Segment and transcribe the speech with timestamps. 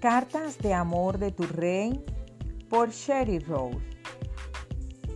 [0.00, 2.00] Cartas de amor de tu rey
[2.70, 3.80] por Sherry Rose.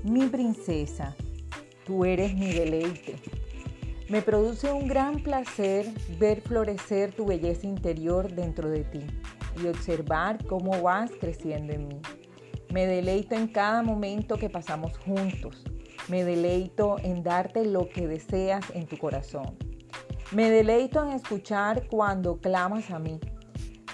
[0.03, 1.14] Mi princesa,
[1.87, 3.14] tú eres mi deleite.
[4.09, 5.87] Me produce un gran placer
[6.18, 9.07] ver florecer tu belleza interior dentro de ti
[9.62, 12.01] y observar cómo vas creciendo en mí.
[12.73, 15.62] Me deleito en cada momento que pasamos juntos.
[16.09, 19.57] Me deleito en darte lo que deseas en tu corazón.
[20.33, 23.20] Me deleito en escuchar cuando clamas a mí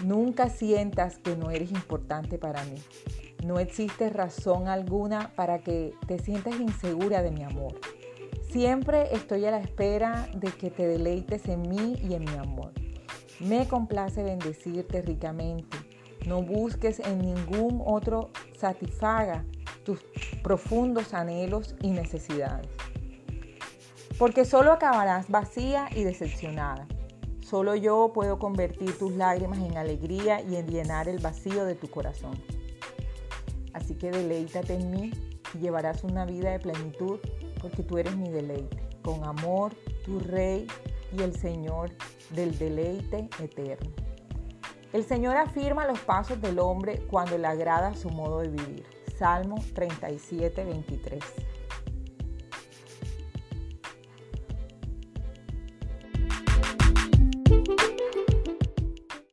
[0.05, 2.77] Nunca sientas que no eres importante para mí.
[3.45, 7.75] No existe razón alguna para que te sientas insegura de mi amor.
[8.51, 12.73] Siempre estoy a la espera de que te deleites en mí y en mi amor.
[13.41, 15.77] Me complace bendecirte ricamente.
[16.27, 19.45] No busques en ningún otro satisfaga
[19.85, 20.05] tus
[20.43, 22.69] profundos anhelos y necesidades.
[24.19, 26.87] Porque solo acabarás vacía y decepcionada.
[27.49, 31.89] Solo yo puedo convertir tus lágrimas en alegría y en llenar el vacío de tu
[31.89, 32.33] corazón.
[33.73, 35.13] Así que deleítate en mí
[35.55, 37.21] y llevarás una vida de plenitud
[37.63, 38.77] porque tú eres mi deleite.
[39.03, 40.67] Con amor, tu Rey
[41.17, 41.91] y el Señor
[42.35, 43.93] del deleite eterno.
[44.93, 48.85] El Señor afirma los pasos del hombre cuando le agrada su modo de vivir.
[49.19, 51.25] Salmo 37, 23.